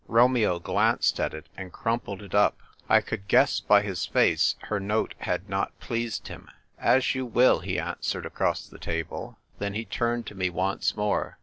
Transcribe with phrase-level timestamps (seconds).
[0.07, 2.57] Romeo glanced at it and crumpled it up;
[2.89, 6.49] I could guess by his face her note had not pleased him.
[6.79, 11.37] "As you will," he answered across the table; then he turned to me once more.